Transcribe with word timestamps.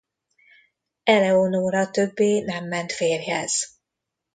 Eleonóra 1.03 1.89
többé 1.89 2.39
nem 2.39 2.67
ment 2.67 2.91
férjhez. 2.91 3.69